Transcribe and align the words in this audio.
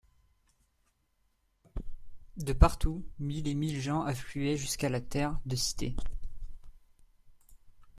De 2.37 2.53
partout, 2.53 3.05
mille 3.19 3.47
et 3.47 3.53
mille 3.53 3.79
gens 3.79 4.01
affluaient 4.01 4.57
jusqu'à 4.57 4.89
la 4.89 4.99
Terre 4.99 5.39
de 5.45 5.55
Cité. 5.55 5.95